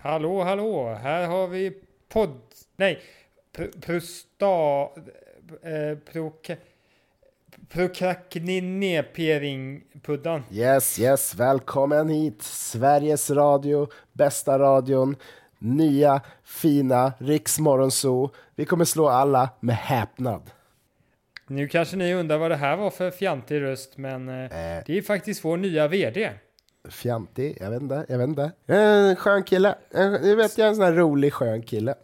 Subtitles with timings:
[0.00, 0.94] Hallå, hallå!
[1.02, 1.72] Här har vi
[2.08, 2.40] podd...
[2.76, 3.00] Nej,
[3.52, 4.46] pr prosta...
[5.62, 6.56] Eh, proka,
[7.68, 10.42] prokrakninepering-puddan.
[10.50, 12.42] Yes, yes, välkommen hit.
[12.42, 15.16] Sveriges Radio, bästa radion,
[15.58, 18.30] nya fina Riksmorgonzoo.
[18.54, 20.50] Vi kommer slå alla med häpnad.
[21.46, 24.82] Nu kanske ni undrar vad det här var för fjantig röst, men eh, Äh.
[24.86, 26.30] det är faktiskt vår nya VD.
[26.88, 28.52] Fjantig, jag vet inte, jag vet inte.
[28.66, 29.74] En skön kille.
[29.90, 31.94] En, du vet, jag är en sån här rolig skön kille.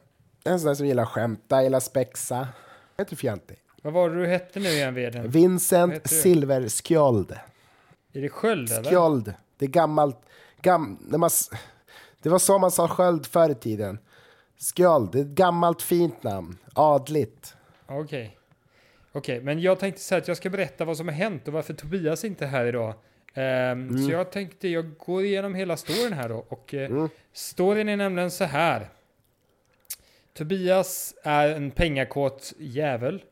[0.45, 2.35] En sån här som gillar att skämta, gillar spexa.
[2.37, 2.49] Jag
[2.97, 3.59] är inte fjantig.
[3.83, 4.95] Vad var det du hette nu igen?
[4.95, 6.11] Vad Vincent?
[6.11, 7.33] Silverskjold.
[8.13, 8.91] Är det Sköld eller?
[8.91, 9.35] Skjold.
[9.59, 10.21] Det är gammalt.
[10.61, 11.31] Gam, när man,
[12.23, 13.99] det var så man sa sköld förr i tiden.
[14.77, 16.59] Skjold, det är ett gammalt fint namn.
[16.73, 17.55] Adligt.
[17.87, 18.39] Okej.
[19.13, 21.75] Okej, men jag tänkte säga att jag ska berätta vad som har hänt och varför
[21.75, 22.95] Tobias inte är här idag.
[23.35, 24.05] Ehm, Mm.
[24.05, 26.45] Så jag tänkte, jag går igenom hela storyn här då.
[26.49, 27.09] Och eh, Mm.
[27.33, 28.89] storyn är nämligen så här.
[30.33, 33.23] Tobias är en pengakåt jävel.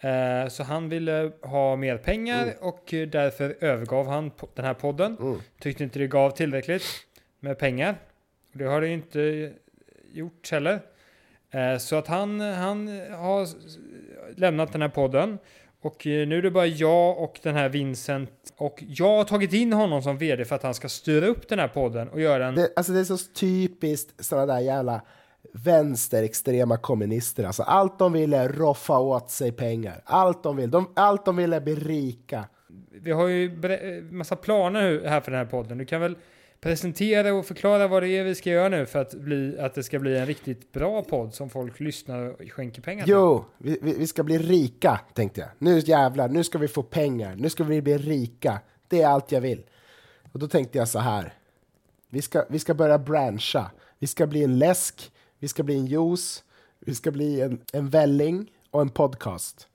[0.00, 2.54] Eh, så han ville ha mer pengar Mm.
[2.60, 5.16] och därför övergav han den här podden.
[5.20, 5.38] Mm.
[5.60, 6.82] Tyckte inte det gav tillräckligt
[7.40, 7.96] med pengar.
[8.52, 9.52] Det har det inte
[10.12, 10.80] gjort heller.
[11.50, 13.48] Eh, Så att han, han har
[14.40, 15.38] lämnat den här podden.
[15.84, 18.30] Och eh, nu är det bara jag och den här Vincent.
[18.56, 21.58] Och jag har tagit in honom som vd för att han ska styra upp den
[21.58, 22.54] här podden och göra en...
[22.54, 25.02] Det, alltså det är så typiskt sådana där jävla
[25.52, 27.44] vänsterextrema kommunister.
[27.44, 30.02] Alltså allt de vill är roffa åt sig pengar.
[30.04, 30.70] Allt de vill.
[30.70, 32.44] De, allt de vill är bli rika.
[33.02, 35.78] Vi har ju bre- massa planer här för den här podden.
[35.78, 36.16] Du kan väl
[36.64, 39.82] presentera och förklara vad det är vi ska göra nu för att, bli, att det
[39.82, 43.12] ska bli en riktigt bra podd som folk lyssnar och skänker pengar till.
[43.12, 45.50] Jo, vi, vi, ska bli rika, tänkte jag.
[45.58, 47.36] Nu jävlar, nu ska vi få pengar.
[47.36, 48.60] Nu ska vi bli rika.
[48.88, 49.62] Det är allt jag vill.
[50.32, 51.34] Och då tänkte jag så här.
[52.10, 53.70] Vi ska, vi ska börja branscha.
[53.98, 56.44] Vi ska bli en läsk, vi ska bli en juice,
[56.80, 59.68] vi ska bli en, en välling och en podcast.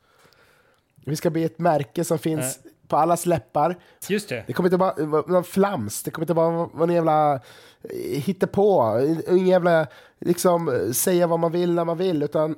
[1.06, 3.76] Vi ska bli ett märke som finns på allas läppar.
[4.10, 4.44] Just det.
[4.48, 8.22] Det kommer inte vara vara någon flams, det kommer inte vara vara någon jävla eh,
[8.22, 9.88] hittepå, ingen jävla
[10.20, 12.56] liksom eh, säga vad man vill när man vill, utan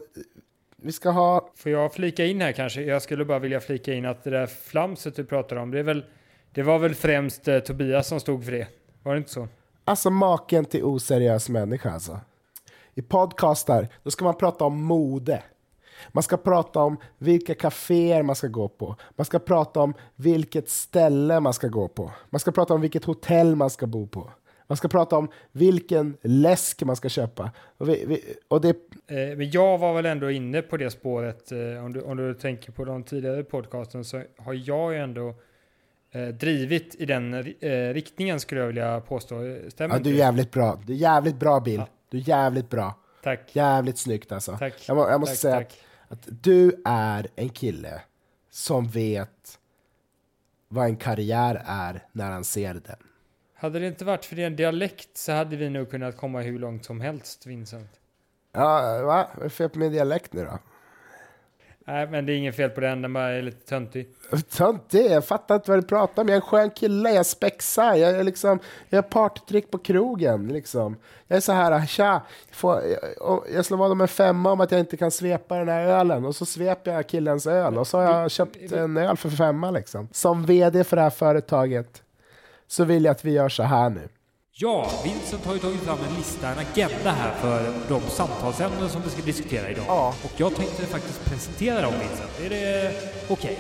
[0.84, 2.82] vi ska ha, Får jag flika in här kanske?
[2.82, 5.84] Jag skulle bara vilja flika in att det där flamset du pratar om, det, är
[5.84, 6.06] väl,
[6.52, 8.68] det var väl främst eh, Tobias som stod för det?
[9.04, 9.48] Var det inte så?
[9.86, 12.20] alltså maken till oseriös människa alltså.
[12.96, 15.44] I podcastar, då ska man prata om mode.
[16.12, 18.96] Man ska prata om vilka kaféer man ska gå på.
[19.16, 22.12] Man ska prata om vilket ställe man ska gå på.
[22.30, 24.32] Man ska prata om vilket hotell man ska bo på.
[24.68, 27.52] Man ska prata om vilken läsk man ska köpa.
[27.78, 28.76] Och, vi, vi, och det
[29.12, 31.52] Eh, men jag var väl ändå inne på det spåret.
[31.52, 35.36] Eh, om, du, om du tänker på de tidigare podcasten så har jag ju ändå
[36.12, 37.44] eh, drivit i den
[37.94, 39.36] riktningen skulle jag vilja påstå.
[39.70, 40.80] Stämmer Ja, du är jävligt bra.
[40.86, 41.80] Du är jävligt bra Bill.
[41.80, 41.88] Ja.
[42.10, 42.96] Du är jävligt bra.
[43.24, 43.56] Tack.
[43.56, 44.58] Jävligt snyggt alltså.
[44.58, 44.74] Tack.
[44.88, 45.66] Jag, må, jag måste tack, säga tack.
[45.66, 45.78] att,
[46.12, 48.02] att du är en kille
[48.50, 49.60] som vet
[50.68, 52.96] vad en karriär är när han ser den.
[53.54, 56.86] Hade det inte varit för din dialekt så hade vi nog kunnat komma hur långt
[56.86, 57.90] som helst, Vincent.
[58.52, 59.30] Ja, va?
[59.36, 60.60] Vad är fel på min dialekt nu då?
[61.92, 64.08] Nej, men det är inget fel på den, den bara är lite töntig.
[64.50, 65.12] Töntig?
[65.12, 66.28] jag fattar inte vad du pratar om.
[66.28, 68.60] Jag är en skön kille, jag spexar, jag är liksom,
[68.90, 70.96] jag har partytrick på krogen liksom.
[71.28, 72.22] Jag är så här, tja,
[72.52, 72.82] får,
[73.20, 75.84] jag, jag slår vad om en femma om att jag inte kan svepa den här
[75.84, 79.30] ölen och så sveper jag killens öl och så har jag köpt en öl för
[79.30, 80.08] femma liksom.
[80.12, 82.04] Som vd för det här företaget
[82.68, 84.10] så vill jag att vi gör så här nu.
[84.54, 89.02] Ja, Vincent har ju tagit fram en lista, en agenda här för de samtalsämnen som
[89.02, 89.86] vi ska diskutera idag.
[89.88, 90.16] Ja.
[90.24, 92.40] Och jag tänkte faktiskt presentera dem, Vincent.
[92.42, 92.94] Är det
[93.30, 93.58] okej?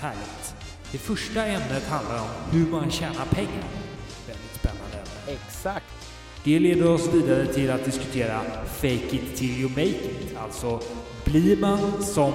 [0.00, 0.54] Härligt.
[0.92, 3.64] Det första ämnet handlar om hur man tjänar pengar.
[4.26, 5.38] Väldigt spännande ämne.
[5.46, 5.86] Exakt.
[6.44, 10.36] Det leder oss vidare till att diskutera fake it till you make it.
[10.42, 10.80] Alltså,
[11.24, 12.32] blir man som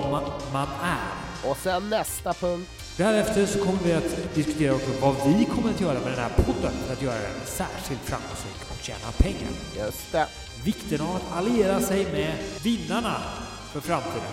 [0.54, 1.50] man är?
[1.50, 2.70] Och sen nästa punkt.
[3.00, 6.30] Därefter så kommer vi att diskutera också vad vi kommer att göra med den här
[6.30, 9.50] podden för att göra den särskilt framgångsrik och tjäna pengar.
[9.78, 10.28] Just det.
[10.64, 12.34] Vikten av att alliera sig med
[12.64, 13.16] vinnarna
[13.72, 14.32] för framtiden.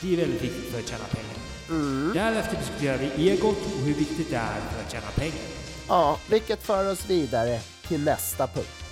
[0.00, 2.14] Det är väldigt viktigt för att tjäna pengar.
[2.14, 5.44] Därefter diskuterar vi egot och hur viktigt det är för att tjäna pengar.
[5.88, 8.84] Ja, vilket för oss vidare till nästa punkt.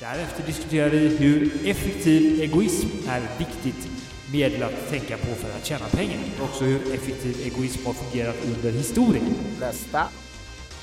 [0.00, 3.88] Därefter diskuterar vi hur effektiv egoism är viktigt
[4.32, 6.18] medel att tänka på för att tjäna pengar.
[6.42, 9.34] Också hur effektiv egoism har fungerat under historien.
[9.60, 10.08] Nästa.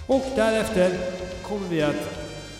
[0.08, 0.98] Och därefter
[1.42, 1.96] kommer vi att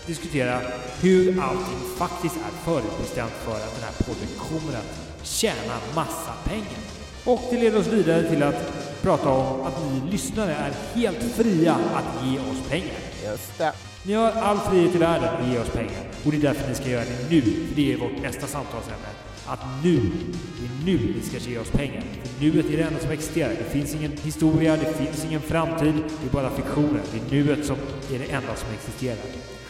[0.06, 0.62] diskutera
[1.02, 6.80] hur allting faktiskt är förutbestämt för att den här podden kommer att tjäna massa pengar.
[7.26, 11.74] Och det leder oss vidare till att prata om att ni lyssnare är helt fria
[11.74, 13.00] att ge oss pengar.
[13.26, 13.74] Just det.
[14.04, 16.04] Ni har all frihet i världen att ge oss pengar.
[16.26, 17.42] Och det är därför ni ska göra det nu.
[17.42, 19.19] För det är vårt nästa samtalsämne.
[19.50, 20.12] Att nu,
[20.60, 22.04] det är nu ni ska ge oss pengar.
[22.24, 23.50] För nuet är det enda som existerar.
[23.50, 25.94] Det finns ingen historia, det finns ingen framtid.
[25.96, 27.02] Det är bara fiktionen.
[27.12, 27.76] Det är nuet som
[28.14, 29.18] är det enda som existerar.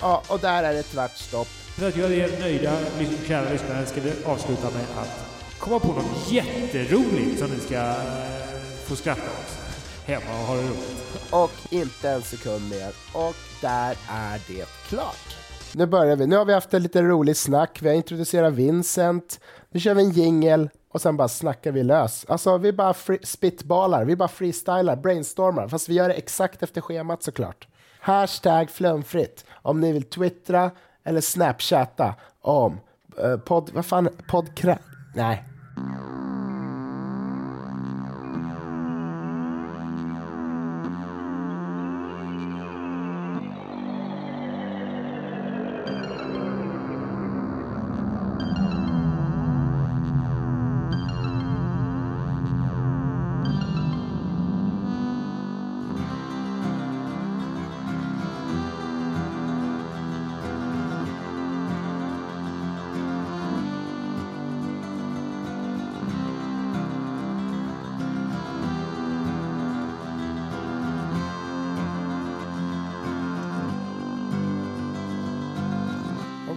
[0.02, 1.48] Ja, och där är det tvärt stopp.
[1.48, 2.78] För att göra er nöjda,
[3.28, 5.26] kära lyssnare, ska vi avsluta med att
[5.60, 7.96] komma på något jätteroligt som ni ska eh,
[8.86, 9.60] få skratta åt
[10.06, 11.28] hemma och ha det roligt.
[11.30, 12.92] Och inte en sekund mer.
[13.14, 15.36] Och där är det klart.
[15.75, 16.27] Nu börjar vi.
[16.27, 17.80] Nu har vi haft en lite rolig snack.
[17.81, 19.39] Vi har introducerat Vincent.
[19.69, 22.25] Nu kör vi en jingel och sen bara snackar vi lös.
[22.27, 22.94] Alltså vi bara
[23.24, 25.68] spitballar, vi bara freestylar, brainstormar.
[25.68, 27.68] Fast vi gör det exakt efter schemat såklart.
[28.00, 29.45] Hashtag flumfritt.
[29.62, 30.71] Om ni vill twittra
[31.04, 32.80] eller snapchatta om
[33.24, 33.69] eh, podd...
[33.74, 34.10] Vad fan?
[34.27, 34.77] Podkra...
[35.16, 35.44] Nej.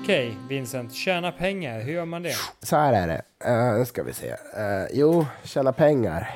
[0.03, 0.93] Okej, Vincent.
[0.95, 1.81] Tjäna pengar.
[1.81, 2.35] Hur gör man det?
[2.63, 3.51] Så här är det.
[3.51, 4.29] Uh, nu ska vi se.
[4.31, 6.31] Eh, jo, tjäna pengar.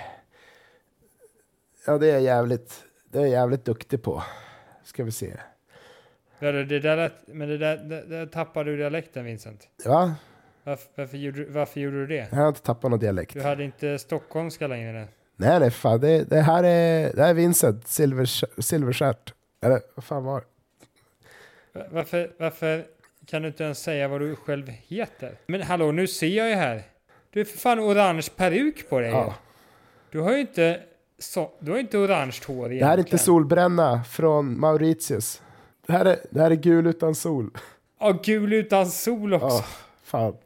[1.86, 4.22] Ja, det är jag jävligt, det är jag jävligt duktig på.
[4.84, 5.32] Ska vi se.
[6.38, 9.68] Det där, lät- men det där, det där tappade du dialekten, Vincent.
[9.84, 10.14] Va?
[10.64, 12.26] Varför, varför, gjorde, du- varför gjorde du det?
[12.30, 13.34] Jag har inte tappat någon dialekt.
[13.34, 15.08] Du hade inte stockholmska längre?
[15.36, 16.00] Nej, nej, fan.
[16.00, 18.24] Det, det här är, det här är Vincent Silver,
[18.62, 19.34] Silverstjärt.
[19.62, 20.44] Eller vad fan var
[21.90, 22.84] Varför, varför
[23.26, 25.38] kan du inte ens säga vad du själv heter?
[25.46, 26.82] Men hallå, nu ser jag ju här.
[27.30, 29.10] Du har för fan orange peruk på dig.
[29.10, 29.34] Ja.
[30.10, 30.80] Du har ju inte,
[31.18, 32.78] så, du har inte orange hår egentligen.
[32.80, 35.42] Det här är inte solbränna från Mauritius.
[35.86, 37.50] Det här är, det här är gul utan sol.
[38.00, 39.46] Ja, gul utan sol också.
[39.46, 39.64] Ja,
[40.02, 40.36] fan.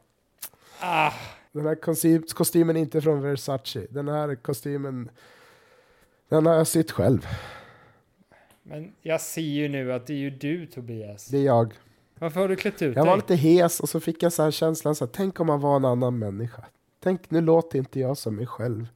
[0.79, 1.11] Ah,
[1.51, 3.87] Den här kostym, kostymen är inte från Versace.
[3.89, 5.09] Den här kostymen,
[6.29, 7.27] den har jag sytt själv.
[8.63, 11.25] men jag ser ju nu att det är ju du Tobias.
[11.27, 11.73] Det är jag.
[12.21, 13.17] Varför har du klätt ut Jag var dig?
[13.17, 15.75] lite hes och så fick jag så här känslan så här, tänk om man var
[15.75, 16.65] en annan människa.
[17.03, 18.87] Tänk, nu låter inte jag som mig själv.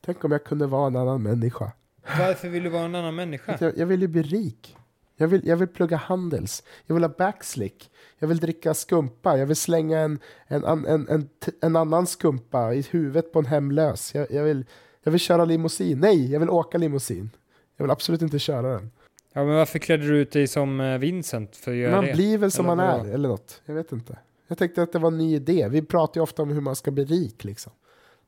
[0.00, 1.72] Tänk om jag kunde vara en annan människa.
[2.18, 3.56] Varför vill du vara en annan människa?
[3.60, 4.76] Jag, jag vill ju bli rik.
[5.16, 6.62] Jag vill, jag vill plugga handels.
[6.86, 7.90] Jag vill ha backslick.
[8.18, 9.38] Jag vill dricka skumpa.
[9.38, 11.28] Jag vill slänga en, en, en, en, en,
[11.60, 14.14] en annan skumpa i huvudet på en hemlös.
[14.14, 14.64] Jag, jag, vill,
[15.02, 16.00] jag vill köra limousin.
[16.00, 17.30] Nej, jag vill åka limousin.
[17.76, 18.90] Jag vill absolut inte köra den.
[19.32, 22.12] Ja, men varför klädde du ut dig som eh, Vincent för att göra Man det?
[22.12, 23.62] blir väl som Eller man är, eller något.
[23.66, 24.18] Jag vet inte.
[24.48, 25.68] Jag tänkte att det var en ny idé.
[25.70, 27.44] Vi pratar ju ofta om hur man ska bli rik.
[27.44, 27.72] Liksom.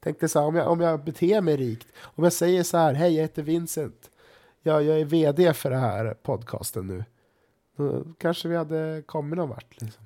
[0.00, 2.94] Tänkte så här, om jag, om jag beter mig rikt, om jag säger så här,
[2.94, 4.11] hej jag heter Vincent,
[4.62, 7.05] jag, jag är vd för den här podcasten nu.
[7.76, 9.81] Då kanske vi hade kommit någon vart.
[9.81, 10.05] Liksom.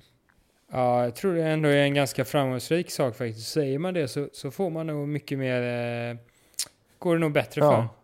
[0.71, 3.51] Ja, jag tror det ändå är en ganska framgångsrik sak faktiskt.
[3.51, 5.61] Säger man det så, så får man nog mycket mer...
[6.11, 6.17] Eh,
[6.99, 7.71] går det nog bättre för.
[7.71, 7.77] Ja.
[7.77, 7.94] Freak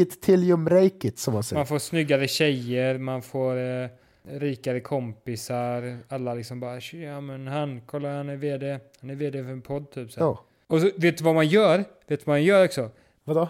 [0.00, 1.58] it till you break it, som man säger.
[1.58, 3.88] Man får snyggare tjejer, man får eh,
[4.24, 5.98] rikare kompisar.
[6.08, 8.78] Alla liksom bara, ja men han, kolla han är vd.
[9.00, 10.12] Han är vd för en podd typ.
[10.12, 10.20] Så.
[10.20, 10.44] Ja.
[10.66, 11.78] Och så, vet du vad man gör?
[11.78, 12.90] Vet du vad man gör också?
[13.24, 13.48] Vadå?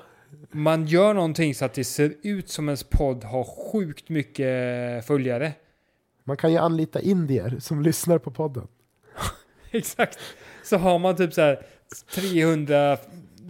[0.50, 5.52] Man gör någonting så att det ser ut som ens podd har sjukt mycket följare.
[6.24, 8.68] Man kan ju anlita indier som lyssnar på podden.
[9.70, 10.18] Exakt.
[10.64, 11.66] Så har man typ så här
[12.14, 12.98] 300,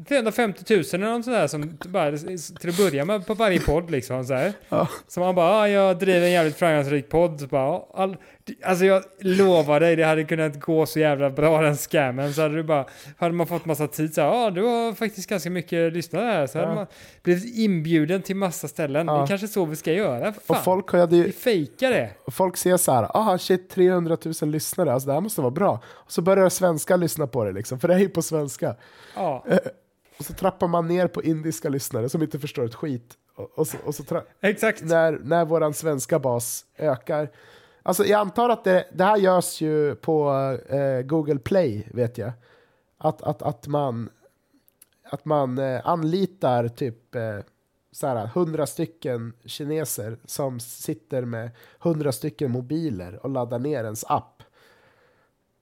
[0.08, 2.16] 350 000 eller något sådär som bara
[2.60, 4.52] till att börja med på varje podd liksom så här.
[4.68, 4.88] Ja.
[5.08, 7.40] Så man bara, ah, jag driver en jävligt framgångsrik podd.
[7.40, 8.16] Så bara, all,
[8.64, 12.34] alltså jag lovar dig, det hade kunnat gå så jävla bra den scammen.
[12.34, 14.92] Så hade du bara, hade man fått massa tid så här, ja ah, du har
[14.92, 16.46] faktiskt ganska mycket lyssnare här.
[16.46, 16.74] Så hade Ja.
[16.74, 16.86] man
[17.22, 19.06] blivit inbjuden till massa ställen.
[19.06, 19.22] Det Ja.
[19.22, 20.32] är kanske så vi ska göra.
[20.32, 20.40] Fan.
[20.46, 22.10] Och folk, hade ju, Vi fejkar det.
[22.24, 25.50] Och folk ser så här, aha shit 300 000 lyssnare, alltså det här måste vara
[25.50, 25.80] bra.
[25.86, 28.74] Och så börjar svenskar lyssna på det liksom, för det är ju på svenska.
[29.16, 29.44] Ja,
[30.18, 33.14] Och så trappar man ner på indiska lyssnare som inte förstår ett skit.
[33.34, 34.82] Och, och så, och så exakt.
[34.82, 37.30] när, när våran svenska bas ökar.
[37.82, 40.30] Alltså jag antar att det, det här görs ju på
[40.68, 42.32] eh, Google Play, vet jag.
[42.98, 44.10] Att, att, att man,
[45.04, 47.38] att man eh, anlitar typ eh,
[48.34, 51.50] 100 stycken kineser som sitter med
[51.82, 54.42] 100 stycken mobiler och laddar ner ens app.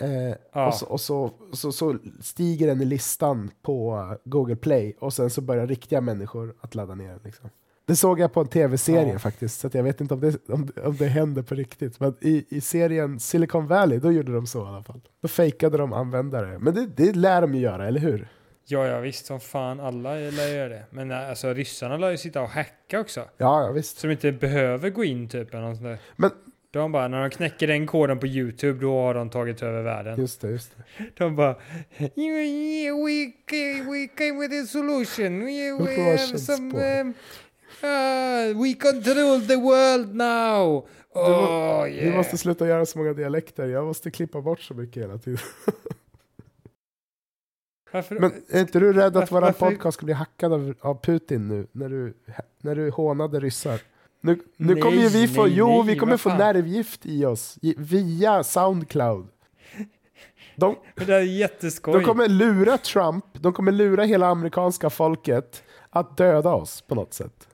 [0.00, 0.66] Eh, Ja.
[0.66, 5.30] Och, så, och så, så, så stiger den i listan på Google Play och sen
[5.30, 7.20] så börjar riktiga människor att ladda ner den.
[7.24, 7.50] Liksom.
[7.86, 9.18] Det såg jag på en tv-serie Ja.
[9.18, 12.00] faktiskt, så jag vet inte om det, om, om det händer på riktigt.
[12.00, 15.00] Men i, i serien Silicon Valley, då gjorde de så i alla fall.
[15.22, 16.58] Då fejkade de användare.
[16.58, 18.28] Men det, det lär de ju göra, eller hur?
[18.66, 20.84] Ja, ja visst som fan alla lär göra det.
[20.90, 23.20] Men äh, alltså ryssarna lär ju sitta och hacka också.
[23.20, 23.98] Ja, ja visst.
[23.98, 25.98] Så de inte behöver gå in typ eller något sånt där.
[26.16, 26.30] Men-
[26.72, 30.20] De bara, när de knäcker den koden på YouTube, då har de tagit över världen.
[30.20, 31.04] Just det, just det.
[31.16, 31.56] De bara,
[32.16, 35.40] yeah, we, came, we came with a solution.
[35.40, 37.00] We, we have some...
[37.00, 37.14] Um,
[37.82, 40.86] uh, we control the world now.
[41.14, 42.16] Oh, Vi yeah.
[42.16, 45.38] måste sluta göra så många dialekter, jag måste klippa bort så mycket hela tiden.
[47.92, 51.48] Varför, Men är inte du rädd att varför- podcast ska bli hackad av, av Putin
[51.48, 52.14] nu, när du,
[52.62, 53.80] när du hånade ryssar?
[54.20, 56.38] Nu, nu Nej, kommer ju vi få, nej, jo nej, vi kommer få fan.
[56.38, 59.26] nervgift i oss, via Soundcloud.
[60.56, 61.94] De, det är jätteskoj.
[61.94, 67.14] de kommer lura Trump, de kommer lura hela amerikanska folket att döda oss på något
[67.14, 67.48] sätt.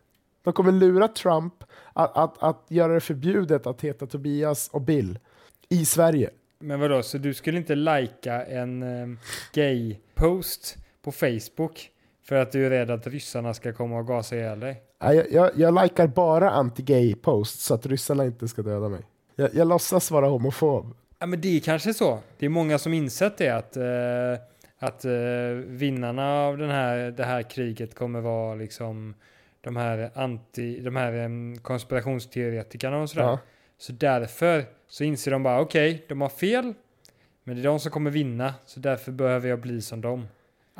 [0.44, 1.54] De kommer lura Trump
[1.92, 5.18] att, att, att göra det förbjudet att heta Tobias och Bill
[5.68, 6.30] i Sverige.
[6.58, 9.18] Men vadå, så du skulle inte lajka en um,
[9.52, 11.90] gay-post på Facebook
[12.24, 14.82] för att du är rädd att ryssarna ska komma och gasa ihjäl dig?
[14.98, 19.00] Jag, jag, jag likar bara anti-gay posts så att ryssarna inte ska döda mig.
[19.36, 20.94] Jag, jag låtsas vara homofob.
[21.18, 22.18] Ja men det är kanske så.
[22.38, 23.84] Det är många som insett det att, eh,
[24.78, 25.12] att eh,
[25.66, 29.14] vinnarna av den här, det här kriget kommer vara liksom
[29.60, 33.24] de här anti, de här em, konspirationsteoretikerna och sådär.
[33.24, 33.38] Ja.
[33.78, 36.74] Så därför så inser de bara okej, de har fel.
[37.44, 40.28] Men det är de som kommer vinna, så därför behöver jag bli som dem.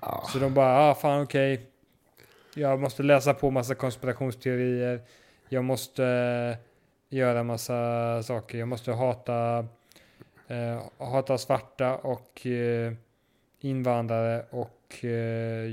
[0.03, 0.25] Ja.
[0.33, 1.71] Så de bara, ah fan okej.
[2.57, 5.01] Jag måste läsa på massa konspirationsteorier.
[5.49, 8.59] Jag måste eh, göra massa saker.
[8.59, 9.59] Jag måste hata,
[10.49, 12.93] eh, hata svarta och eh,
[13.61, 14.73] invandrare och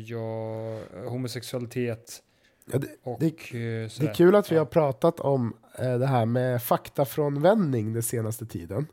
[0.05, 2.23] jag, homosexualitet
[2.71, 3.27] Ja, det, och Det-
[3.99, 8.87] det är kul att vi har pratat om det här med faktafrånvändning den senaste tiden.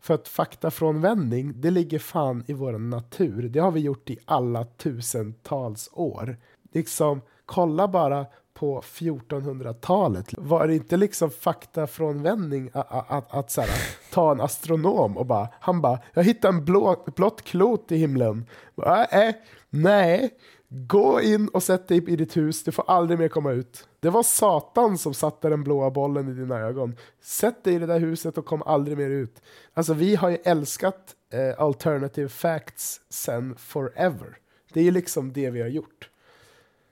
[0.00, 3.42] För att faktafrånvändning, det ligger fan i vår natur.
[3.48, 6.36] Det har vi gjort i alla tusentals år.
[6.74, 10.26] Liksom, kolla bara på 1400-talet.
[10.38, 13.68] Var det inte liksom faktafrånvändning att, att, att, att här,
[14.12, 18.46] ta en astronom och bara, han bara, jag hittade en blå, blått klot i himlen.
[18.74, 19.34] Bara, äh, eh,
[19.70, 20.30] nej,
[20.68, 23.88] gå in och sätt dig i ditt hus, du får aldrig mer komma ut.
[24.00, 26.96] Det var Satan som satte den blåa bollen i dina ögon.
[27.22, 29.42] Sätt dig i det där huset och kom aldrig mer ut.
[29.74, 34.36] Alltså vi har ju älskat eh, alternative facts sen forever.
[34.72, 36.10] Det är ju liksom det vi har gjort.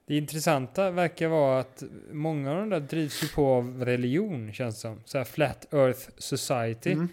[0.06, 1.82] Det intressanta verkar vara att
[2.12, 5.00] många av de där drivs ju på av religion känns det som.
[5.04, 7.08] Så här Flat Earth Society Mm.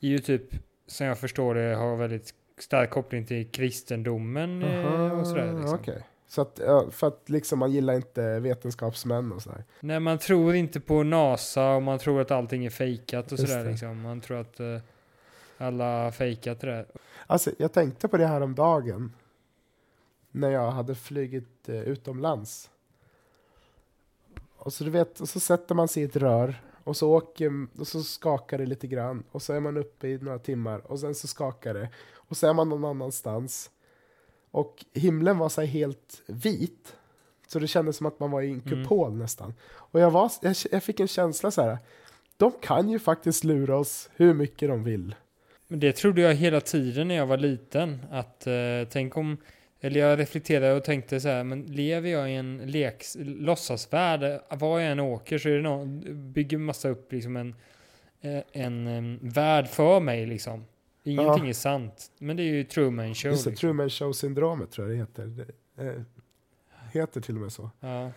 [0.00, 0.42] är ju typ,
[0.86, 5.52] som jag förstår det, har väldigt stark koppling till kristendomen eh, och sådär.
[5.60, 5.78] Liksom.
[5.80, 6.02] Okej.
[6.28, 6.60] Så att,
[6.90, 9.64] för att liksom man gillar inte vetenskapsmän och sådär.
[9.80, 13.52] Nej, man tror inte på NASA och man tror att allting är fejkat och Just
[13.52, 14.00] sådär liksom.
[14.00, 14.78] Man tror att eh,
[15.58, 16.86] alla har fejkat det där.
[17.26, 19.12] Alltså, jag tänkte på det här om dagen
[20.30, 22.70] när jag hade flugit eh, utomlands.
[24.56, 27.66] Och så, du vet, och så sätter man sig i ett rör och så, åker,
[27.78, 31.00] och så skakar det lite grann och så är man uppe i några timmar och
[31.00, 33.70] sen så skakar det och så är man någon annanstans.
[34.50, 36.96] Och himlen var så här helt vit.
[37.46, 38.82] Så det kändes som att man var i en Mm.
[38.84, 39.54] kupol nästan.
[39.72, 41.78] Och jag, var, jag, jag fick en känsla så här.
[42.36, 45.14] De kan ju faktiskt lura oss hur mycket de vill.
[45.68, 48.00] Men det trodde jag hela tiden när jag var liten.
[48.10, 48.52] Att eh,
[48.90, 49.36] tänk om,
[49.80, 54.80] eller jag reflekterade och tänkte så här, men lever jag i en leks, låtsasvärld, var
[54.80, 57.54] jag än åker så är det någon, bygger massa upp liksom en,
[58.20, 60.64] eh, en em, värld för mig liksom.
[61.04, 62.12] Ingenting är sant.
[62.18, 63.30] Men det är ju Truman Show.
[63.30, 63.68] Just det, liksom.
[63.68, 65.26] Truman Show-syndromet tror jag det heter.
[65.26, 66.02] Det, eh,
[66.92, 67.70] heter till och med så.
[67.80, 68.10] Ja.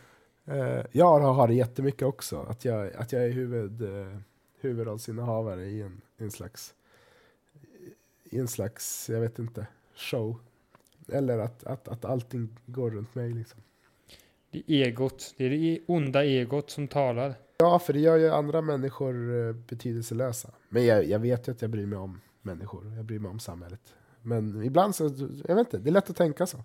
[0.46, 4.17] Eh, jag har, det jättemycket också, att jag, att jag är huvud, eh,
[4.62, 6.74] huvudrollsinnehavare i en, en slags,
[8.24, 10.39] i en slags, jag vet inte, show.
[11.12, 13.60] Eller att, att, att allting går runt mig liksom.
[14.51, 15.33] Det är egot.
[15.38, 17.33] Det är det onda egot som talar.
[17.57, 20.50] Ja, för det gör ju andra människor eh, betydelselösa.
[20.69, 23.39] Men jag, jag vet ju att jag bryr mig om människor, jag bryr mig om
[23.39, 23.81] samhället.
[24.22, 25.03] Men ibland så,
[25.48, 26.57] jag vet inte, det är lätt att tänka så.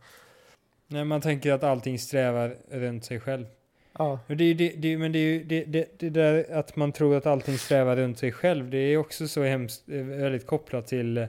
[0.86, 3.46] När man tänker att allting strävar runt sig själv.
[3.92, 6.92] Ja, Men det är det, det, men det, är det, det, det där att man
[6.92, 8.70] tror att allting strävar runt sig själv.
[8.70, 11.26] Det är också så hemskt, eh, väldigt kopplat till,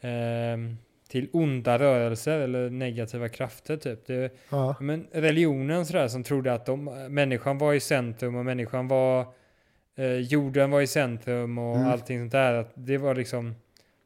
[0.00, 0.76] ehm,
[1.16, 4.06] till onda rörelser eller negativa krafter typ.
[4.06, 8.88] Det, ja, men religionen sådär som trodde att de, människan var i centrum och människan
[8.88, 9.26] var,
[9.96, 11.88] eh, jorden var i centrum och Mm.
[11.88, 12.52] allting sånt där.
[12.54, 13.54] Att det var liksom,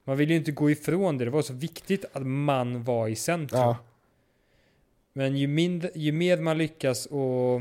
[0.04, 1.24] man ville ju inte gå ifrån det.
[1.24, 3.60] Det var så viktigt att man var i centrum.
[3.60, 3.76] ja.
[5.12, 7.60] Men ju, mindre, ju mer man lyckas och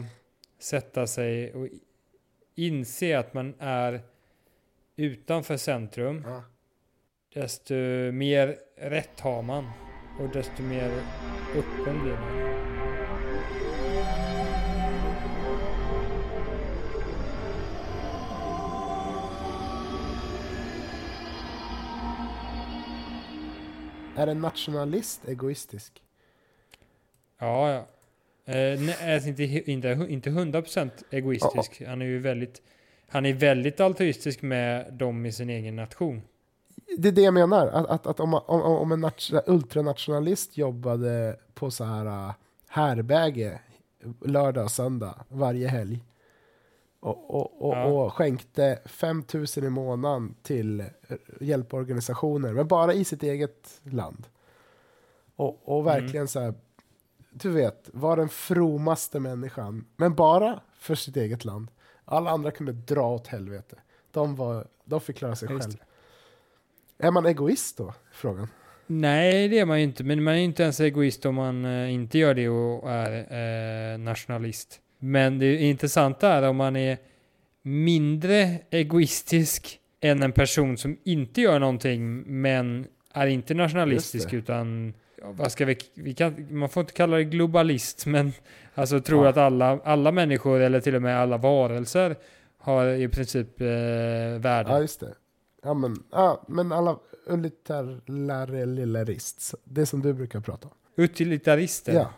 [0.59, 1.67] sätta sig och
[2.55, 4.01] inse att man är
[4.95, 6.43] utanför centrum, Ja.
[7.33, 7.73] Desto
[8.11, 9.69] mer rätt har man
[10.19, 10.91] och desto mer
[11.55, 12.49] öppen blir man.
[24.15, 26.03] Är en nationalist egoistisk?
[27.39, 27.87] Ja, ja.
[28.53, 31.81] Eh, nej, alltså inte, inte, inte 100% egoistisk.
[31.87, 32.61] Han är ju väldigt,
[33.07, 36.21] han är väldigt altruistisk med dem i sin egen nation.
[36.97, 41.39] Det är det jag menar, att, att, att om, om, om en nation, ultranationalist jobbade
[41.53, 42.33] på så här äh,
[42.67, 43.59] härbärge
[44.21, 46.03] lördag och söndag varje helg
[46.99, 47.85] och, och, och, Ja.
[47.85, 50.83] och skänkte 5000 i månaden till
[51.41, 54.27] hjälporganisationer, men bara i sitt eget land.
[55.35, 56.53] Och, och verkligen så här,
[57.31, 61.67] du vet, var den fromaste människan, men bara för sitt eget land.
[62.05, 63.75] Alla andra kunde dra åt helvete.
[64.11, 65.77] De, var, de fick klara sig Just själv.
[67.03, 67.93] Är man egoist då?
[68.11, 68.47] Frågan.
[68.87, 70.03] Nej, det är man ju inte.
[70.03, 73.11] Men man är ju inte ens egoist om man eh, inte gör det och är
[73.93, 74.79] eh, nationalist.
[74.99, 76.97] Men det intressanta är om man är
[77.61, 85.51] mindre egoistisk än en person som inte gör någonting men är inte nationalistisk utan vad
[85.51, 88.33] ska vi, vi kan, man får inte kalla det globalist men
[88.75, 89.29] alltså tror Ja.
[89.29, 92.15] att alla, alla människor eller till och med alla varelser
[92.57, 93.67] har i princip eh,
[94.39, 94.69] värde.
[94.69, 95.13] Ja, just det.
[95.61, 100.73] Ja, men, ja, men alla utilitarists, det som du brukar prata om.
[100.95, 101.93] Utilitarister.
[101.93, 102.13] Ja.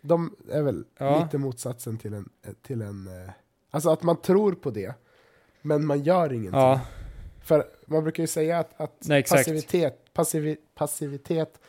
[0.00, 1.22] De är väl Ja.
[1.24, 2.28] lite motsatsen till en,
[2.62, 3.06] till en...
[3.24, 3.30] eh,
[3.70, 4.94] Alltså att man tror på det,
[5.62, 6.60] men man gör ingenting.
[6.60, 6.80] ja.
[7.44, 11.60] För man brukar ju säga att, att Nej, passivitet, passivi, passivitet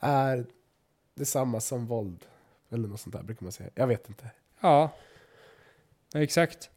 [0.00, 0.46] är
[1.14, 2.24] detsamma som våld.
[2.70, 3.70] Eller något sånt där brukar man säga.
[3.74, 4.30] Jag vet inte.
[4.60, 4.90] Ja,
[6.14, 6.70] exakt.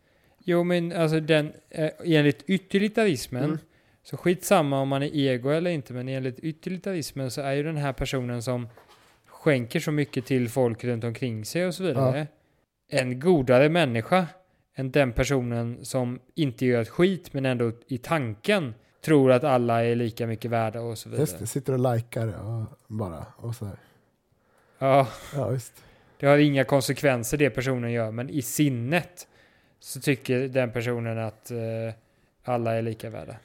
[0.50, 3.58] Jo, men alltså den, eh, enligt utilitarismen, Mm.
[4.04, 7.78] så skitsamma om man är ego eller inte, men enligt utilitarismen så är ju den
[7.78, 8.68] här personen som
[9.26, 12.28] skänker så mycket till folk runt omkring sig och så vidare,
[12.90, 14.26] en godare människa
[14.76, 19.84] än den personen som inte gör ett skit, men ändå i tanken tror att alla
[19.86, 21.22] är lika mycket värda och så vidare.
[21.24, 23.26] Just det, sitter och likar och bara.
[23.38, 23.78] Och så här.
[24.80, 25.84] Ja, Ja, just.
[26.20, 29.28] Det har inga konsekvenser det personen gör, men i sinnet
[29.80, 31.58] så tycker den personen att eh,
[32.44, 33.36] alla är lika värda.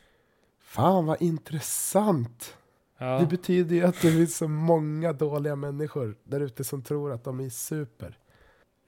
[0.60, 2.54] Fan vad intressant.
[2.98, 7.12] Det Ja, betyder ju att det finns så många dåliga människor där ute som tror
[7.12, 8.18] att de är super.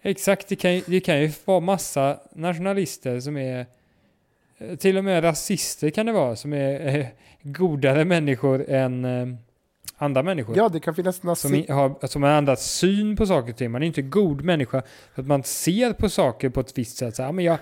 [0.03, 0.49] exakt.
[0.49, 3.67] Det kan, ju, det kan ju vara massa nationalister som är
[4.59, 7.07] eh, till och med rasister kan det vara, som är eh,
[7.43, 9.35] godare människor än eh,
[9.97, 10.57] andra människor.
[10.57, 11.59] Ja, det kan finnas Som, nazister.
[11.59, 13.71] i- har, som har ändrat syn på saker och ting.
[13.71, 14.83] Man är inte god människa
[15.15, 17.17] för att man ser på saker på ett visst sätt.
[17.17, 17.59] Så, här, men jag,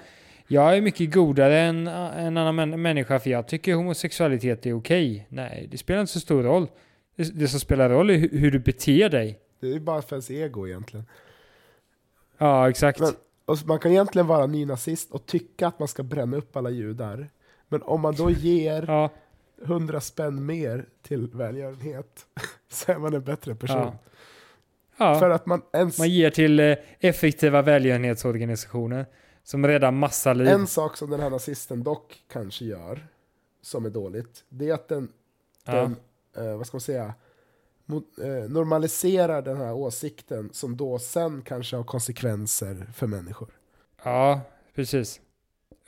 [0.47, 5.27] jag är mycket godare än en annan män, människa för jag tycker homosexualitet är okej.
[5.29, 6.67] Nej, det spelar inte så stor roll.
[7.17, 9.39] Det, det som spelar roll är hur, hur du beter dig.
[9.61, 11.07] Det är bara för ens ego egentligen.
[12.39, 13.01] Ja, exakt.
[13.01, 13.13] Men,
[13.67, 17.29] man kan egentligen vara nynazist och tycka att man ska bränna upp alla judar.
[17.69, 19.11] Men om man då ger ja,
[19.65, 22.27] hundra spänn mer till välgörenhet
[22.69, 23.79] så är man en bättre person.
[23.79, 23.99] ja.
[24.97, 25.19] ja.
[25.19, 25.99] För att man ens...
[25.99, 29.07] man ger till eh, effektiva välgörenhetsorganisationer
[29.45, 30.49] som räddar massa liv.
[30.49, 33.07] En sak som den här nazisten dock kanske gör,
[33.63, 35.09] som är dåligt, det är att den,
[35.65, 35.75] ja.
[35.75, 35.97] den
[36.37, 37.15] eh, vad ska man säga,
[37.87, 43.49] mot, eh, normaliserar den här åsikten som då sen kanske har konsekvenser för människor.
[44.05, 44.41] Ja,
[44.75, 45.21] precis.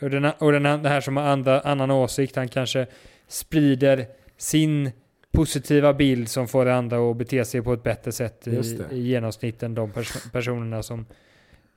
[0.03, 2.87] Och den, och den här som har andra, annan åsikt, han kanske
[3.29, 4.07] sprider
[4.37, 4.91] sin
[5.31, 8.51] positiva bild som får andra att bete sig på ett bättre sätt i,
[8.91, 11.07] i genomsnitt än de pers personerna som,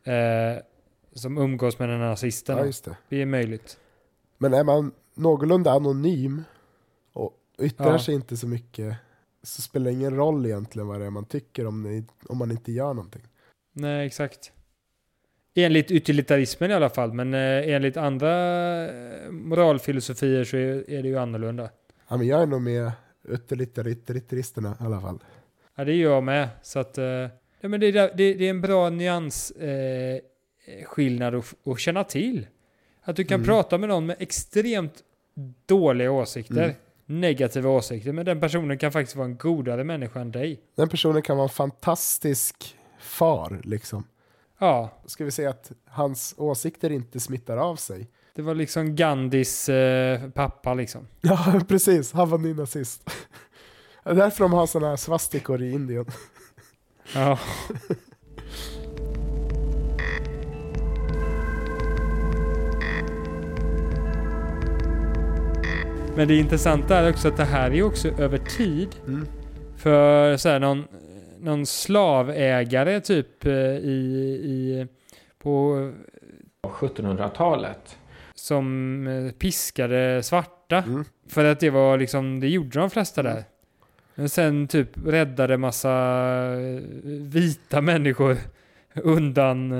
[0.03, 0.62] eh,
[1.13, 2.57] som umgås med den här nazisten.
[2.57, 2.97] Ja, det.
[3.10, 3.77] det är möjligt.
[4.38, 6.43] Men är man någorlunda anonym
[7.13, 7.99] och yttrar Ja.
[7.99, 8.95] sig inte så mycket
[9.43, 12.51] så spelar det ingen roll egentligen vad det är man tycker om, det, om man
[12.51, 13.21] inte gör någonting.
[13.73, 14.51] Nej, exakt.
[15.60, 18.32] Enligt utilitarismen i alla fall, men eh, enligt andra
[18.86, 21.70] eh, moralfilosofier så är, är det ju annorlunda.
[22.08, 22.91] Ja, men jag är nog med
[23.28, 25.20] utilitaristerna i alla fall.
[25.76, 26.50] Ja, det gör jag med.
[26.62, 27.06] Så att, eh,
[27.62, 30.20] ja, men det, är, det, är en bra nyans eh,
[30.86, 32.48] skillnad att, att känna till.
[33.02, 33.46] Att du kan Mm.
[33.48, 34.93] prata med någon med extremt
[35.65, 36.76] dåliga åsikter, Mm.
[37.22, 40.60] negativa åsikter, men den personen kan faktiskt vara en godare människa än dig.
[40.76, 44.04] Den personen kan vara en fantastisk far, liksom.
[44.60, 44.89] Ja.
[45.06, 48.08] Ska vi säga att hans åsikter inte smittar av sig?
[48.36, 51.08] Det var liksom Gandhis eh, pappa liksom.
[51.22, 52.12] Ja, precis.
[52.13, 53.10] Han var nynazist.
[54.04, 56.06] Det är därför de har sådana här svastikor i Indien.
[57.13, 57.39] Ja.
[66.15, 68.96] Men det intressanta är också att det här är också över tid.
[69.08, 69.28] Mm.
[69.78, 70.88] För så här, någon
[71.39, 74.88] någon slavägare typ eh, i, i,
[75.39, 75.91] på,
[76.62, 77.97] 1700-talet.
[78.36, 80.78] som eh, piskade svarta.
[80.78, 81.06] Mm.
[81.30, 83.43] För att det var liksom, det gjorde de flesta där.
[84.15, 85.91] Men sen typ räddade massa
[86.54, 88.38] eh, vita människor
[88.95, 89.71] undan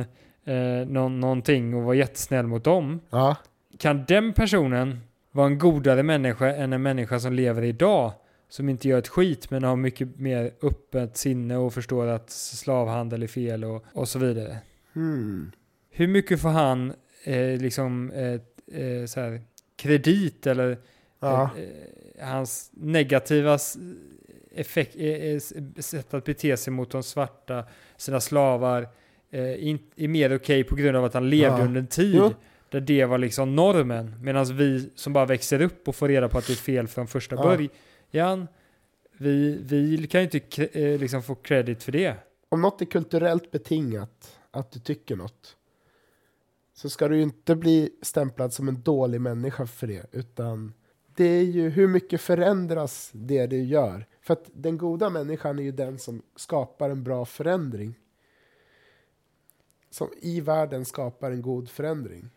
[0.46, 3.00] eh, någon, någonting och var jättesnäll mot dem.
[3.10, 3.36] Ja.
[3.78, 8.14] Kan den personen vara en godare människa än en människa som lever idag?
[8.50, 13.24] Som inte gör ett skit men har mycket mer öppet sinne och förstår att slavhandel
[13.24, 14.58] är fel och, och så vidare.
[14.94, 15.52] Hmm.
[15.90, 18.34] Hur mycket får han eh, liksom eh,
[18.82, 19.42] eh, så här,
[19.76, 20.78] kredit eller
[21.20, 21.50] Ja.
[21.58, 23.58] eh, hans negativa
[24.56, 25.40] effekt, eh, eh,
[25.80, 27.64] sätt att bete sig mot de svarta,
[27.98, 28.88] sina slavar,
[29.32, 31.66] eh, in, är mer okej på grund av att han levde Ja.
[31.66, 32.34] under en tid Jo.
[32.70, 34.16] där det var liksom normen.
[34.22, 37.08] Medan vi som bara växer upp och får reda på att det är fel från
[37.08, 37.44] första Ja.
[37.44, 37.70] början,
[39.18, 42.16] vi, vi kan ju inte eh, liksom få credit för det.
[42.50, 45.58] Om något är kulturellt betingat, att du tycker något,
[46.74, 50.74] så ska du ju inte bli stämplad som en dålig människa för det, utan
[51.16, 54.06] det är ju hur mycket förändras det du gör.
[54.22, 58.00] För att den goda människan är ju den som skapar en bra förändring.
[59.90, 62.30] Som i världen skapar en god förändring.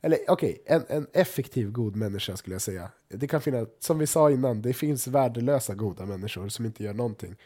[0.00, 2.90] Eller okej, en, en effektiv god människa skulle jag säga.
[3.08, 6.94] Det kan finnas, som vi sa innan, det finns värdelösa goda människor som inte gör
[6.94, 7.36] någonting.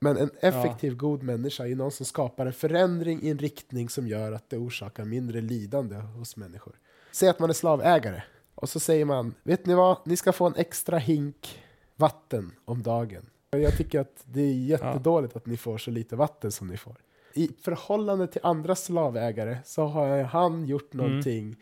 [0.00, 4.08] Men en effektiv god människa är någon som skapar en förändring i en riktning som
[4.08, 6.78] gör att det orsakar mindre lidande hos människor.
[7.12, 8.22] Säg att man är slavägare
[8.54, 11.62] och så säger man, vet ni vad, ni ska få en extra hink
[11.96, 13.26] vatten om dagen.
[13.50, 16.96] Jag tycker att det är jättedåligt att ni får så lite vatten som ni får.
[17.34, 21.06] I förhållande till andra slavägare så har han gjort Mm.
[21.06, 21.56] någonting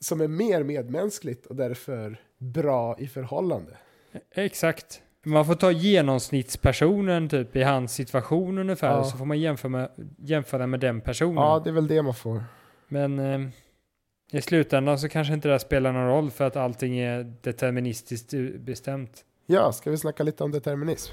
[0.00, 3.76] som är mer medmänskligt och därför bra i förhållande.
[4.34, 5.02] Exakt.
[5.24, 9.04] Man får ta genomsnittspersonen typ i hans situation ungefär, Ja.
[9.04, 11.34] så får man jämföra med, jämföra med den personen.
[11.44, 12.44] Ja, det är väl det man får.
[12.88, 13.40] Men eh,
[14.32, 18.34] i slutändan så kanske inte det här spelar någon roll för att allting är deterministiskt
[18.58, 19.24] bestämt.
[19.46, 21.12] Ja, ska vi snacka lite om determinism?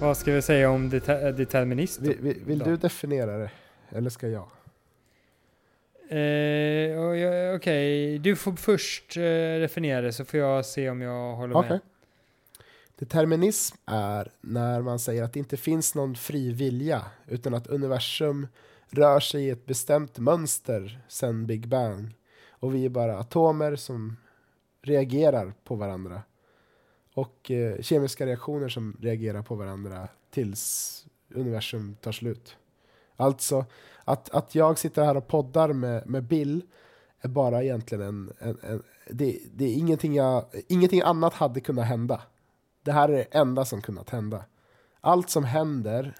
[0.00, 2.00] Vad ska vi säga om det, determinist?
[2.00, 2.08] då?
[2.08, 3.50] Vill, vill, vill du definiera det?
[3.90, 4.48] Eller ska jag?
[6.08, 9.22] Eh, Okej, du får först eh,
[9.60, 11.70] definiera det så får jag se om jag håller Okej.
[11.70, 11.80] med.
[12.98, 18.46] Determinism är när man säger att det inte finns någon fri vilja utan att universum
[18.90, 22.14] rör sig i ett bestämt mönster sedan Big Bang.
[22.50, 24.16] Och vi är bara atomer som
[24.82, 26.22] reagerar på varandra.
[27.14, 32.56] Och eh, kemiska reaktioner som reagerar på varandra tills universum tar slut.
[33.16, 33.64] Alltså,
[34.04, 36.62] att, att jag sitter här och poddar med, med Bill
[37.20, 38.32] är bara egentligen en...
[38.38, 42.22] en, en det, det är ingenting, jag, ingenting annat hade kunnat hända.
[42.82, 44.44] Det här är det enda som kunnat hända.
[45.00, 46.14] Allt som händer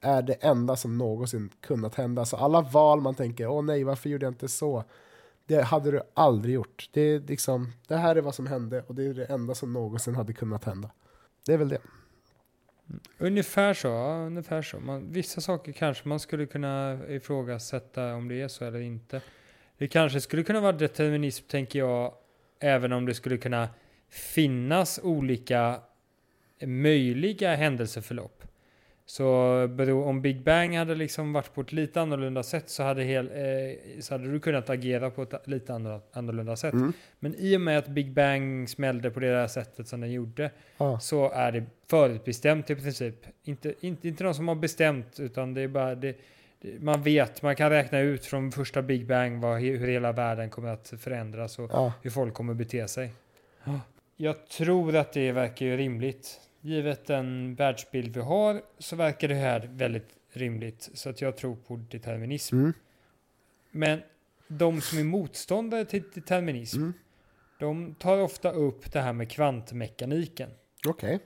[0.00, 2.24] är det enda som någonsin kunnat hända.
[2.24, 4.84] Så alla val man tänker, åh nej, varför gjorde jag inte så?
[5.46, 6.88] Det hade du aldrig gjort.
[6.92, 9.72] Det, är liksom, det här är vad som hände och det är det enda som
[9.72, 10.90] någonsin hade kunnat hända.
[11.46, 11.78] Det är väl det.
[13.18, 14.80] Ungefär så, ja, ungefär så.
[14.80, 19.20] Man, vissa saker kanske man skulle kunna ifrågasätta om det är så eller inte.
[19.78, 22.14] Det kanske skulle kunna vara determinism, tänker jag,
[22.60, 23.68] även om det skulle kunna
[24.08, 25.80] finnas olika
[26.62, 28.44] möjliga händelseförlopp.
[29.08, 29.26] Så
[30.06, 34.00] om Big Bang hade liksom varit på ett lite annorlunda sätt så hade, hel, eh,
[34.00, 35.74] så hade du kunnat agera på ett lite
[36.12, 36.72] annorlunda sätt.
[36.74, 36.92] Mm.
[37.18, 40.50] Men i och med att Big Bang smällde på det där sättet som den gjorde
[40.78, 41.00] Ja.
[41.00, 43.14] så är det förutbestämt i princip.
[43.44, 46.16] Inte, inte, inte någon som har bestämt utan det är bara det,
[46.60, 50.50] det, man vet, man kan räkna ut från första Big Bang vad, hur hela världen
[50.50, 51.92] kommer att förändras och Ja.
[52.02, 53.10] hur folk kommer bete sig.
[54.16, 56.40] Jag tror att det verkar ju rimligt.
[56.66, 60.90] Givet den världsbild vi har så verkar det här väldigt rimligt.
[60.94, 62.56] Så att jag tror på determinism.
[62.58, 62.72] Mm.
[63.70, 64.00] Men
[64.48, 66.92] de som är motståndare till determinism, Mm.
[67.58, 70.50] de tar ofta upp det här med kvantmekaniken.
[70.88, 71.18] Okej.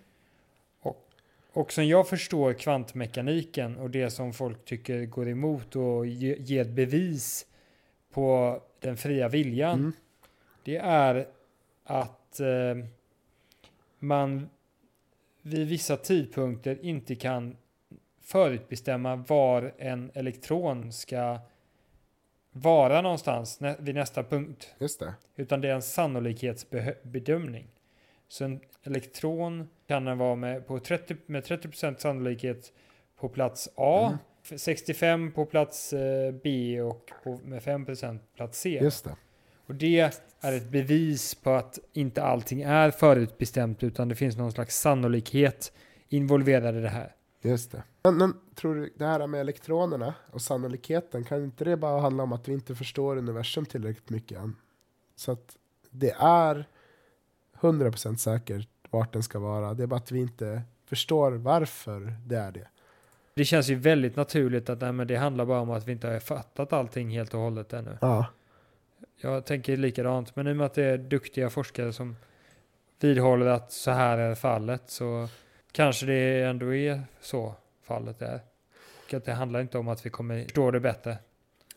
[1.53, 6.65] Och som jag förstår kvantmekaniken och det som folk tycker går emot och ge- ger
[6.65, 7.47] bevis
[8.13, 9.79] på den fria viljan.
[9.79, 9.93] Mm.
[10.65, 11.27] Det är
[11.85, 12.85] att eh,
[13.99, 14.49] man
[15.43, 17.57] vid vissa tidpunkter inte kan
[18.23, 21.39] förutbestämma var en elektron ska
[22.53, 24.75] vara någonstans nä- vid nästa punkt.
[24.79, 25.15] Just det.
[25.37, 27.67] Utan det är en sannolikhetsbedömning.
[28.29, 32.73] Så en elektron kan den vara med, på 30, med 30% sannolikhet
[33.17, 34.07] på plats A.
[34.07, 34.59] Mm.
[34.59, 38.79] 65 på plats eh, B och på, med 5% plats C.
[38.83, 39.17] Just det.
[39.71, 40.01] Och det
[40.41, 45.73] är ett bevis på att inte allting är förutbestämt utan det finns någon slags sannolikhet
[46.09, 47.15] involverad i det här.
[47.43, 47.83] Just det.
[48.03, 52.23] Men, men tror du det här med elektronerna och sannolikheten, kan inte det bara handla
[52.23, 54.57] om att vi inte förstår universum tillräckligt mycket än?
[55.17, 55.57] Så att
[55.91, 56.69] det är
[57.61, 59.75] 100% säkert vart den ska vara.
[59.75, 62.69] Det är bara att vi inte förstår varför det är det.
[63.35, 66.21] Det känns ju väldigt naturligt att nej, det handlar bara om att vi inte har
[66.21, 67.99] fattat allting helt och hållet ännu.
[68.01, 68.27] Ja,
[69.23, 72.17] jag tänker likadant, men i och med att det är duktiga forskare som
[73.01, 75.29] vidhåller att så här är fallet så
[75.73, 78.41] kanske det ändå är så fallet är.
[79.07, 81.19] Och att det handlar inte om att vi kommer förstå det bättre.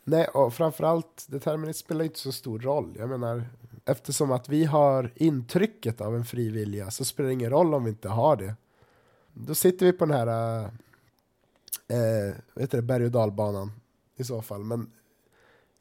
[0.04, 2.96] Nej, och framförallt, determinism spelar inte så stor roll.
[2.98, 3.44] Jag menar,
[3.84, 7.84] eftersom att vi har intrycket av en fri vilja så spelar det ingen roll om
[7.84, 8.54] vi inte har det.
[9.32, 10.60] Då sitter vi på den här
[11.88, 12.28] äh,
[12.58, 13.72] eh, eh berg och dalbanan
[14.16, 14.64] i så fall.
[14.64, 14.90] Men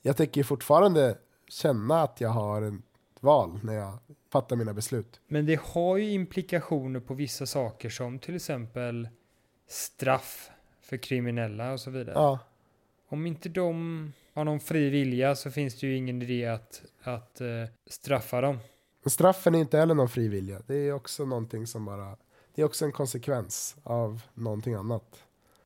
[0.02, 1.18] jag tänker fortfarande
[1.54, 2.74] känna att jag har ett
[3.20, 3.98] val när jag
[4.32, 5.22] fattar mina beslut.
[5.28, 9.10] Men det har ju implikationer på vissa saker som till exempel
[9.68, 10.50] straff
[10.82, 12.16] för kriminella och så vidare.
[12.16, 12.40] Ja,
[13.10, 17.42] Om inte de har någon fri vilja så finns det ju ingen idé att, att
[17.42, 17.48] eh,
[17.88, 18.58] straffa dem.
[19.04, 20.62] men straffen är inte heller någon fri vilja.
[20.68, 22.18] Det är också någonting som bara,
[22.56, 25.24] det är också en konsekvens av någonting annat.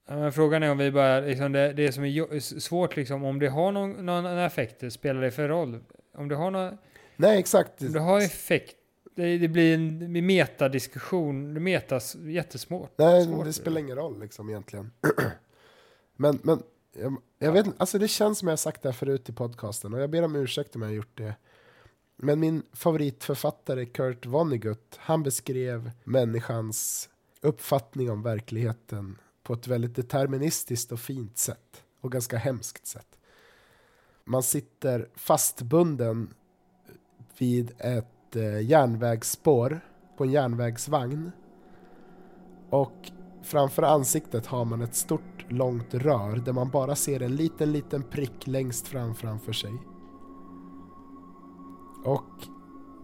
[0.07, 3.39] Ja, Men frågan är om vi bara, liksom det, det som är svårt liksom, om
[3.39, 5.79] det har någon, någon effekt, spelar det för roll?
[6.13, 6.77] Om det har, någon,
[7.15, 7.81] Nej, exakt.
[7.81, 8.75] om det har effekt,
[9.15, 12.91] det, det blir en metadiskussion, det metas jättesmart.
[12.95, 13.45] Nej, svårt.
[13.45, 14.91] det spelar ingen roll liksom egentligen.
[16.15, 19.29] men, men jag, jag vet inte, alltså det känns som jag sagt det här förut
[19.29, 21.35] i podcasten och jag ber om ursäkt om jag har gjort det.
[22.15, 27.09] Men min favoritförfattare Kurt Vonnegut, han beskrev människans
[27.41, 31.83] uppfattning om verkligheten på ett väldigt deterministiskt och fint sätt.
[32.01, 33.19] Och ganska hemskt sätt.
[34.25, 36.33] Man sitter fastbunden
[37.37, 39.79] vid ett eh, järnvägsspår
[40.17, 41.31] på en järnvägsvagn.
[42.69, 43.11] Och
[43.43, 48.03] framför ansiktet har man ett stort långt rör där man bara ser en liten liten
[48.03, 49.73] prick längst fram framför sig.
[52.05, 52.47] Och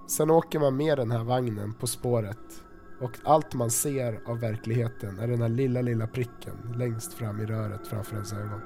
[0.10, 2.64] sen åker man med den här vagnen på spåret
[3.04, 7.46] och allt man ser av verkligheten är den här lilla lilla pricken längst fram i
[7.46, 8.62] röret framför ens ögon.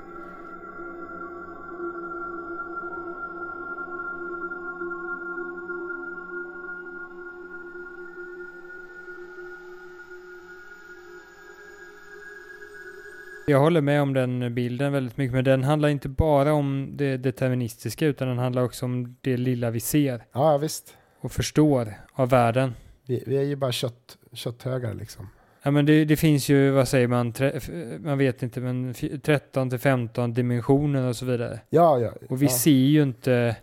[13.49, 17.17] Jag håller med om den bilden väldigt mycket, men den handlar inte bara om det
[17.17, 20.97] deterministiska, utan den handlar också om det lilla vi ser Ja, visst.
[21.21, 22.73] och förstår av världen.
[23.07, 25.29] Vi, vi är ju bara kött, kötthögar liksom.
[25.63, 27.59] Ja, men det, det finns ju, vad säger man, tre,
[27.99, 31.59] man vet inte, men f- 13 till 15 dimensioner och så vidare.
[31.69, 32.13] Ja, ja.
[32.29, 32.51] Och vi ja.
[32.51, 33.55] ser ju inte,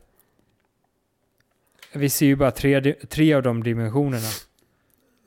[1.94, 4.28] vi ser ju bara tre, tre av de dimensionerna.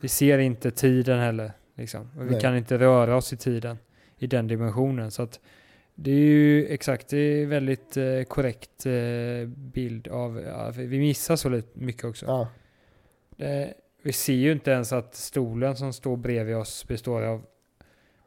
[0.01, 2.09] Vi ser inte tiden heller, liksom.
[2.17, 2.41] Och vi Nej.
[2.41, 3.77] kan inte röra oss i tiden
[4.17, 5.11] i den dimensionen.
[5.11, 5.39] Så att
[5.95, 11.35] det är ju exakt, det är väldigt eh, korrekt eh, bild av, ja, vi missar
[11.35, 12.25] så lite mycket också.
[12.25, 12.47] Ja,
[13.45, 13.67] Eh,
[14.01, 17.45] vi ser ju inte ens att stolen som står bredvid oss består av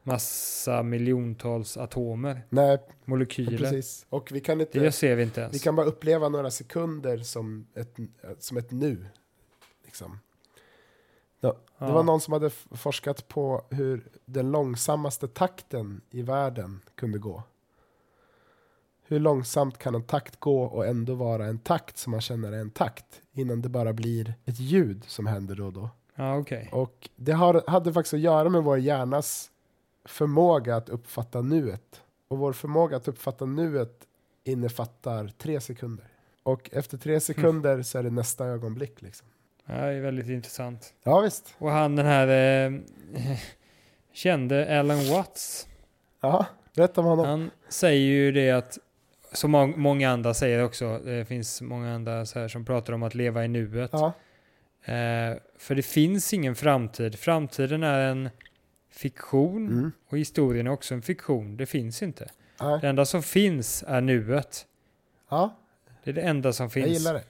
[0.02, 3.58] massa miljontals atomer, nej, molekyler.
[3.58, 4.06] precis.
[4.08, 4.80] Och vi kan inte...
[4.80, 5.54] Det ser vi inte ens.
[5.54, 7.96] Vi kan bara uppleva några sekunder som ett,
[8.38, 9.06] som ett nu.
[9.84, 10.18] Liksom.
[11.40, 11.92] Ja, det Ja.
[11.92, 17.42] var någon som hade forskat på hur den långsammaste takten i världen kunde gå.
[19.10, 22.58] Hur långsamt kan en takt gå och ändå vara en takt som man känner är
[22.58, 25.90] en takt innan det bara blir ett ljud som händer då och då.
[26.14, 26.68] Ja, okej.
[26.72, 29.50] Och det har, hade faktiskt att göra med vår hjärnas
[30.04, 32.02] förmåga att uppfatta nuet.
[32.28, 34.06] Och vår förmåga att uppfatta nuet
[34.44, 36.06] innefattar tre sekunder.
[36.42, 39.28] Och efter tre sekunder så är det nästa ögonblick liksom.
[39.66, 40.94] Ja, det är väldigt intressant.
[41.02, 41.54] Ja visst.
[41.58, 42.28] Och han den här
[42.66, 42.72] eh,
[44.12, 45.68] kände Alan Watts.
[46.20, 47.26] Jaha, berätta om honom.
[47.26, 48.78] Han säger ju det att,
[49.32, 53.02] som må- många andra säger också, det finns många andra så här som pratar om
[53.02, 53.90] att leva i nuet.
[53.92, 54.12] Ja,
[54.84, 57.18] Eh, för det finns ingen framtid.
[57.18, 58.30] Framtiden är en
[58.90, 59.92] fiktion mm.
[60.08, 61.56] och historien är också en fiktion.
[61.56, 62.30] Det finns inte.
[62.60, 62.78] Nej.
[62.80, 64.66] Det enda som finns är nuet.
[65.28, 65.56] ja
[66.04, 66.86] Det är det enda som finns.
[66.86, 67.24] jag gillar det.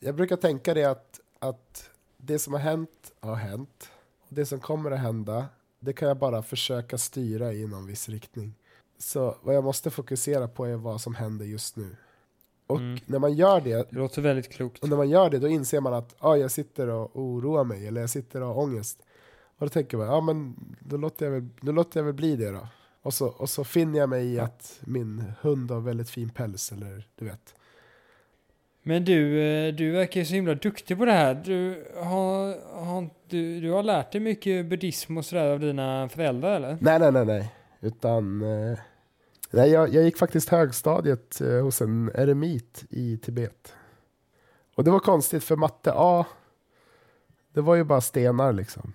[0.00, 3.90] Jag brukar tänka det att, att det som har hänt har hänt.
[4.28, 5.46] Och det som kommer att hända,
[5.80, 8.54] det kan jag bara försöka styra i någon viss riktning.
[8.98, 11.96] Så vad jag måste fokusera på är vad som händer just nu.
[12.66, 12.98] Och Mm.
[13.06, 14.82] när man gör det, Det låter väldigt klokt.
[14.82, 17.86] och när man gör det, då inser man att ah, jag sitter och oroar mig,
[17.86, 19.02] eller jag sitter och har ångest.
[19.58, 22.36] Och då tänker man, ja men då låter jag väl, då låter jag väl bli
[22.36, 22.68] det då.
[23.02, 26.72] Och så, och så finner jag mig i att min hund har väldigt fin päls,
[26.72, 27.54] eller du vet.
[28.82, 31.34] Men du, eh, du verkar ju så himla duktig på det här.
[31.34, 36.56] Du har, har, du, du har lärt dig mycket buddhism och sådär av dina föräldrar
[36.56, 36.78] eller?
[36.80, 37.52] Nej, nej, nej, nej.
[37.86, 38.42] Utan...
[38.42, 38.78] Eh,
[39.50, 43.74] nej, jag, jag gick faktiskt högstadiet eh, hos en eremit i Tibet.
[44.74, 46.26] Och det var konstigt, för matte A,
[47.52, 48.92] det var ju bara stenar liksom.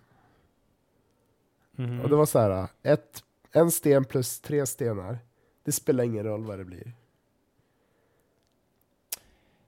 [1.76, 2.02] Mhm.
[2.02, 5.20] Och det var så här, ett, en sten plus tre stenar.
[5.64, 6.94] Det spelar ingen roll vad det blir.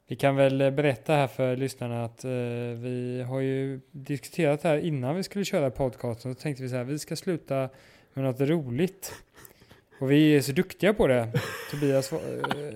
[0.07, 2.31] Vi kan väl berätta här för lyssnarna att eh,
[2.81, 6.35] vi har ju diskuterat det här innan vi skulle köra podcasten.
[6.35, 7.69] Så tänkte vi så här, vi ska sluta
[8.13, 9.13] med något roligt.
[9.99, 11.31] Och vi är så duktiga på det.
[11.71, 12.19] Tobias eh,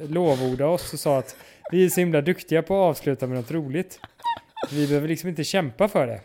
[0.10, 1.36] lovordade oss och sa att
[1.71, 4.00] vi är så himla duktiga på att avsluta med något roligt.
[4.71, 6.21] Vi behöver liksom inte kämpa för det.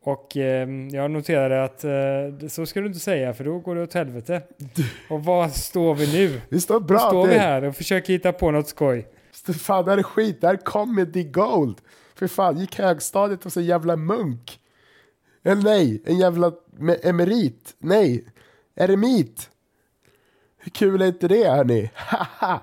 [0.00, 3.82] Och eh, jag noterade att eh, så ska du inte säga för då går det
[3.82, 4.42] åt helvete.
[5.10, 6.40] Och var står vi nu?
[6.48, 9.08] Det står Då bra står vi här och försöker hitta på något skoj.
[9.60, 10.40] Fan, det här är skit.
[10.40, 11.76] Det här är comedy gold.
[12.14, 14.58] För fan, gick högstadiet hos en jävla munk.
[15.44, 17.74] Eller nej, en jävla me- emerit.
[17.78, 18.24] Nej,
[18.74, 19.50] eremit.
[20.58, 21.90] Hur kul är inte det hörni?
[21.94, 22.60] Haha.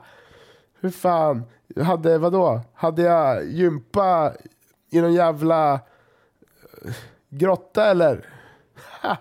[0.80, 1.44] Hur fan,
[1.82, 2.62] hade, vadå?
[2.74, 4.34] Hade jag gympa
[4.90, 6.92] i någon jävla eh,
[7.30, 8.26] grotta eller?
[9.02, 9.18] Ha.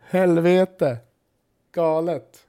[0.00, 0.96] Helvete.
[1.72, 2.44] Galet.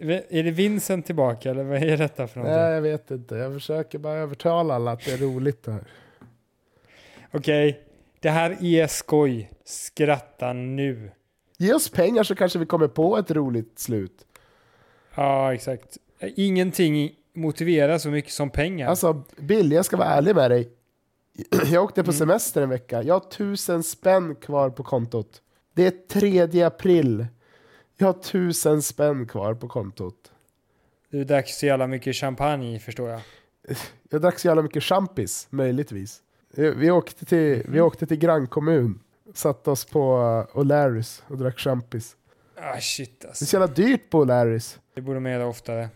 [0.00, 2.62] Är det Vincent tillbaka eller vad är detta för någonting?
[2.62, 3.34] Nej, jag vet inte.
[3.34, 5.84] Jag försöker bara övertala alla att det är roligt det här.
[7.32, 7.80] Okej,
[8.26, 9.50] det här är skoj.
[9.64, 11.10] Skratta nu.
[11.58, 14.26] Ge oss pengar så kanske vi kommer på ett roligt slut.
[15.14, 15.98] Ja, exakt.
[16.36, 18.88] Ingenting motiverar så mycket som pengar.
[18.88, 20.70] Alltså, Bill, jag ska vara ärlig med dig.
[21.72, 22.18] Jag åkte på Mm.
[22.18, 23.02] semester en vecka.
[23.02, 25.42] Jag har tusen spänn kvar på kontot.
[25.74, 26.08] Det är
[26.50, 27.26] 3 april.
[27.96, 30.32] Jag har tusen spänn kvar på kontot.
[31.10, 33.20] Du drack så jävla mycket champagne förstår jag.
[34.10, 36.22] Jag drack så jävla mycket champis, möjligtvis.
[36.56, 39.00] Vi åkte till, vi åkte till grannkommun.
[39.34, 42.16] Satte oss på uh, O'Larrys och drack champis.
[42.56, 43.44] Ah shit Det är alltså.
[43.44, 44.78] så jävla dyrt på O'Larrys.
[44.94, 45.88] Det borde man göra oftare.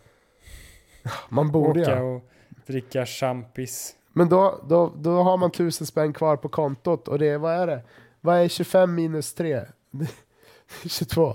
[1.29, 2.03] Man borde Åka ja.
[2.03, 2.31] och
[2.66, 3.94] dricka champis.
[4.12, 7.55] Men då, då, då har man tusen spänn kvar på kontot och det är, vad
[7.55, 7.83] är det?
[8.20, 9.64] Vad är 25 minus 3?
[9.90, 11.35] Det är 22.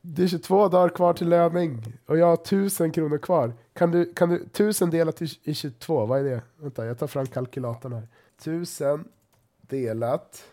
[0.00, 3.52] Det är 22 dagar kvar till löning och jag har tusen kronor kvar.
[3.72, 6.42] Kan du, kan du, tusen delat i 22, vad är det?
[6.56, 8.08] Vänta, jag tar fram kalkylatorn här.
[8.44, 9.04] Tusen
[9.60, 10.44] delat.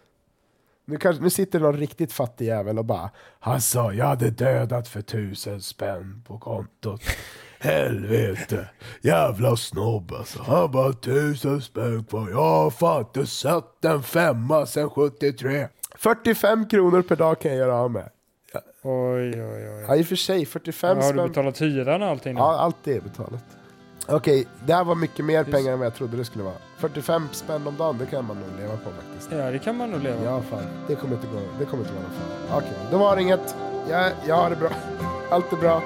[0.85, 4.87] Nu, kanske, nu sitter någon riktigt fattig jävel och bara Han sa jag hade dödat
[4.87, 7.01] för tusen spänn på kontot.
[7.59, 8.69] Helvete,
[9.01, 10.43] jävla snobb alltså.
[10.43, 12.29] Han bara tusen spänn kvar.
[12.29, 15.67] Jag har fan inte sett en femma sedan 73.
[15.95, 18.09] 45 kronor per dag kan jag göra av med.
[18.81, 19.85] Oj, oj, oj.
[19.87, 21.27] Ja, i och för sig, 45 har du spänn.
[21.27, 22.39] betalat hyran och allting nu?
[22.39, 23.43] Ja, allt det är betalat.
[24.11, 26.55] Okej, det här var mycket mer pengar än vad jag trodde det skulle vara.
[26.77, 29.31] 45 spänn om dagen, det kan man nog leva på faktiskt.
[29.31, 30.63] Ja, det kan man nog leva Ja, fan.
[30.87, 31.39] Det kommer inte gå.
[31.59, 32.57] Det kommer inte vara någon fara.
[32.57, 33.55] Okej, då var det inget.
[33.89, 34.69] Jag, jag har det bra.
[35.31, 35.81] Allt är bra.